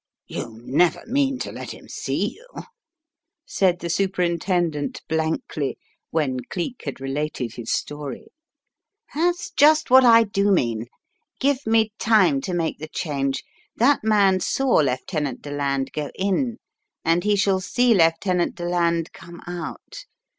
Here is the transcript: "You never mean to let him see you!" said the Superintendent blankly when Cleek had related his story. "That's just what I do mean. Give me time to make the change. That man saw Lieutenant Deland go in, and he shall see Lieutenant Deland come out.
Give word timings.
"You 0.25 0.59
never 0.63 1.03
mean 1.05 1.37
to 1.41 1.51
let 1.51 1.69
him 1.75 1.87
see 1.87 2.29
you!" 2.29 2.63
said 3.45 3.77
the 3.77 3.89
Superintendent 3.91 5.03
blankly 5.07 5.77
when 6.09 6.37
Cleek 6.49 6.81
had 6.85 6.99
related 6.99 7.53
his 7.53 7.71
story. 7.71 8.31
"That's 9.13 9.51
just 9.51 9.91
what 9.91 10.03
I 10.03 10.23
do 10.23 10.49
mean. 10.51 10.87
Give 11.39 11.67
me 11.67 11.93
time 11.99 12.41
to 12.41 12.53
make 12.55 12.79
the 12.79 12.87
change. 12.89 13.43
That 13.75 13.99
man 14.03 14.39
saw 14.39 14.77
Lieutenant 14.77 15.43
Deland 15.43 15.91
go 15.91 16.09
in, 16.15 16.57
and 17.05 17.23
he 17.23 17.35
shall 17.35 17.59
see 17.59 17.93
Lieutenant 17.93 18.55
Deland 18.55 19.13
come 19.13 19.39
out. 19.45 20.05